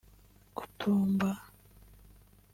[0.57, 1.29] Gutumba